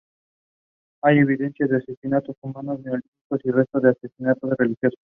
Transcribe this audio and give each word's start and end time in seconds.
Hay 1.03 1.19
evidencias 1.19 1.69
de 1.69 1.77
asentamientos 1.77 2.35
humanos 2.41 2.79
neolíticos 2.81 3.39
y 3.43 3.51
restos 3.51 3.83
de 3.83 3.89
asentamientos 3.91 4.49
religiosos. 4.57 4.99